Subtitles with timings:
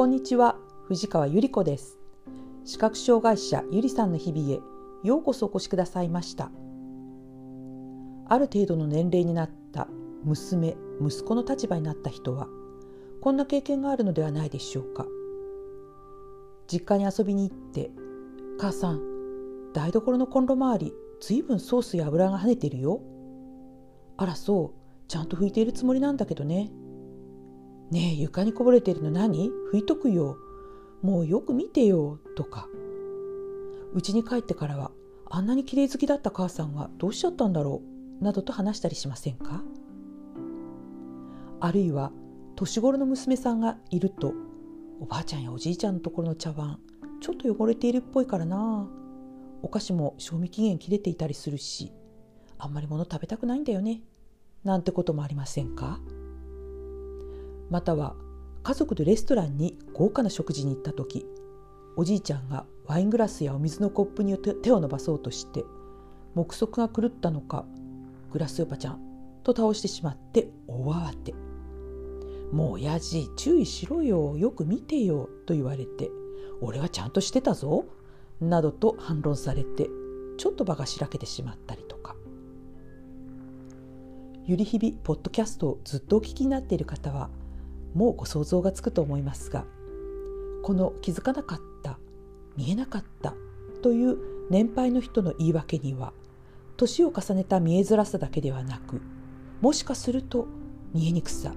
[0.00, 1.98] こんにちは藤川ゆり子です。
[2.64, 4.60] 視覚障害者ゆりさんの日々へ
[5.06, 6.50] ようこそお越しくださいました。
[8.26, 9.88] ある程度の年齢になった
[10.24, 12.48] 娘息子の立場になった人は
[13.20, 15.06] こんな経験があるのではないでしょうか。
[16.66, 17.90] 実家に遊びに行って
[18.58, 19.02] 「母さん
[19.74, 23.02] 台所のコンロ周りずいぶんソースや油が跳ねてるよ」
[24.16, 26.72] 「あらそうちゃんと拭いているつもりなんだけどね」
[27.90, 29.50] ねえ床にこぼれてるの何？
[29.72, 30.36] 拭いとくよ。
[31.02, 32.18] もうよく見てよ。
[32.36, 32.68] とか。
[33.94, 34.92] 家に帰ってからは
[35.28, 37.82] あんなに綺麗好きだった母さんがどうしちゃったんだろ
[38.20, 38.24] う。
[38.24, 39.62] などと話したりしませんか？
[41.58, 42.12] あるいは
[42.54, 44.34] 年頃の娘さんがいると
[45.00, 46.78] おばあちゃんやおじいちゃんのところの茶碗
[47.20, 48.88] ちょっと汚れているっぽいからな。
[49.62, 51.92] お菓子も賞味期限切れていたりするし
[52.56, 54.02] あんまり物食べたくないんだよね。
[54.62, 55.98] なんてこともありませんか？
[57.70, 58.14] または
[58.62, 61.26] 家族でレストランに豪華な食事に行った時
[61.96, 65.64] おじいちゃんがワイングラスやお水のコップに手を伸ばそうとして
[66.34, 67.64] 目測が狂ったのか
[68.32, 69.00] グラスおばちゃん
[69.42, 71.34] と倒してしまって大慌て。
[72.52, 76.10] もう親父注意しろよよく見てよと言われて
[76.60, 77.84] 俺はちゃんとしてたぞ
[78.40, 79.88] などと反論されて
[80.36, 82.16] ちょっと場がしらけてしまったりとか。
[84.46, 87.30] ゆりひびポッドキャストをずっとお聞きになっている方は
[87.94, 89.64] もうご想像がつくと思いますが
[90.62, 91.98] この気づかなかった
[92.56, 93.34] 見えなかった
[93.82, 94.18] という
[94.50, 96.12] 年配の人の言い訳には
[96.76, 99.00] 年を重ねた見えづらさだけではなく
[99.60, 100.46] もしかすると
[100.92, 101.54] 見えにくさ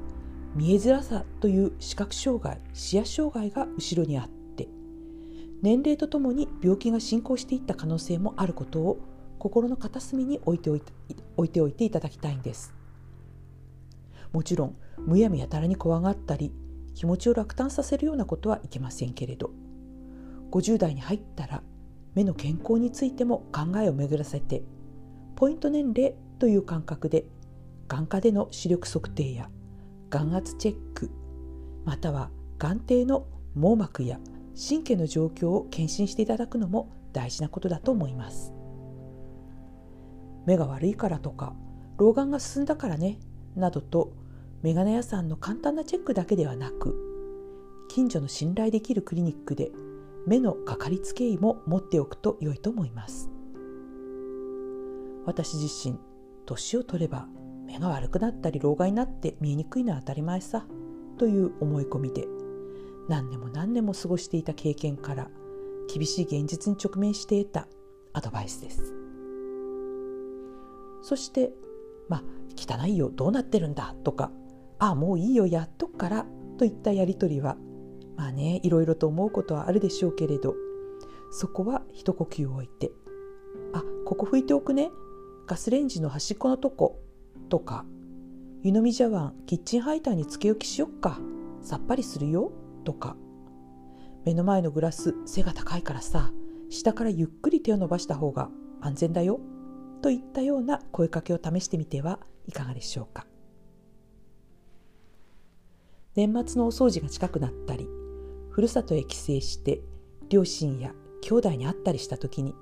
[0.55, 4.67] 見えづらさという視覚障害視野障害が後ろにあって
[5.61, 8.99] 年齢とともに病気が進行していった可能性もあることを
[9.39, 10.93] 心の片隅に置いておいて
[11.35, 12.73] 置いておいていただきたいんです。
[14.33, 16.53] もちろんむやみやたらに怖がったり
[16.93, 19.51] 気持ちを落胆させるようなことはいけませんけれど。
[20.53, 21.63] 50代に入ったら
[22.13, 24.61] 目の健康についても考えを巡らせて
[25.35, 27.25] ポイント年齢という感覚で
[27.87, 29.49] 眼科での視力測定や
[30.11, 31.09] 眼圧チェック
[31.85, 32.29] または
[32.59, 33.25] 眼底の
[33.55, 34.19] 網膜や
[34.55, 38.53] 神経の状況を検診していただくのも大事なことだと思います。
[40.45, 41.55] 目が悪いからとか
[41.97, 43.17] 老眼が進んだからね
[43.55, 44.13] などと
[44.63, 46.95] メガネ屋さんの簡単なチェックだけではなく
[47.89, 49.71] 近所の信頼できるクリニックで
[50.25, 53.29] 目のかかりつけ医も持っておくと良いと思います。
[55.25, 55.99] 私自身
[56.45, 57.27] 年を取れば
[57.65, 60.65] 目が悪くなったり老眼になって見えにくいのは当たり前さ
[61.17, 62.25] という思い込みで
[63.09, 65.29] 何年も何年も過ごしていた経験から
[65.93, 67.67] 厳しい現実に直面していた
[68.13, 68.93] アドバイスです。
[71.01, 71.51] そして
[72.07, 72.23] まあ
[72.55, 74.31] 汚いよどうなってるんだとか
[74.85, 76.25] あもういいよやっとくから
[76.57, 77.55] といったやり取りは
[78.17, 80.55] まあねいろいろと思うことはあるでしょうけれど
[81.31, 82.91] そこは一呼吸置いて
[83.71, 84.91] あここ拭いておくね。
[85.45, 87.01] ガスレンジの端っこのとこ
[87.49, 87.85] とか
[88.61, 91.19] 湯飲み茶碗キッチンハイターにつけ置きしよっか
[91.61, 92.51] さっぱりするよ
[92.83, 93.15] とか。
[94.25, 96.31] 目の前のグラス背が高いからさ
[96.69, 99.41] 下からゆっくり手を伸ばした方が安全だよ
[100.01, 103.25] といったような声かけを試してみてはいかがでしょうか。
[106.15, 107.87] 年末のお掃除が近くなったり
[108.51, 109.81] ふるさとへ帰省して
[110.29, 112.53] 両親や兄弟に会ったりした時に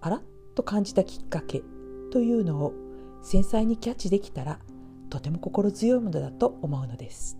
[0.00, 0.22] あら
[0.54, 1.62] と感じたきっかけ
[2.10, 2.72] というのを
[3.22, 4.58] 繊細にキャッチできたら
[5.10, 7.38] とても心強いものだと思うのです。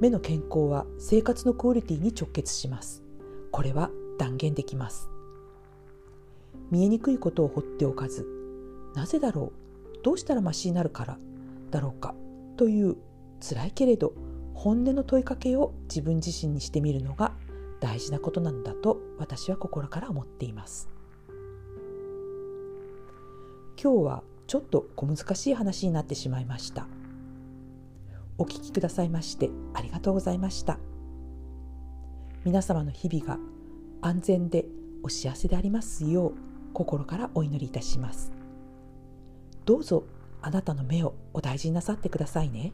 [0.00, 3.02] 目の健康は生活のクオリティに直結します。
[3.50, 5.08] これは断言できます。
[6.70, 8.26] 見えにくいことを放っておかず
[8.94, 11.18] なぜだろうどうしたらマシになるから
[11.70, 12.14] だろうか
[12.56, 12.96] という
[13.40, 14.12] 辛いけれど
[14.54, 17.32] 本音の問いかけを自分自身にしてみるのが
[17.80, 20.88] 大事なことなんだと私は心から思っています。
[23.82, 26.86] 今日はちょっと小難しい話になってしまいました。
[28.36, 30.78] お聞きくださいましてありがとうございました。
[32.44, 33.38] 皆様の日々が
[34.02, 34.66] 安全で
[35.02, 36.34] お幸せでありますよう
[36.74, 38.32] 心からお祈りいたします。
[39.64, 40.04] どうぞ
[40.42, 42.72] あなたの目をお大事になさってくださいね。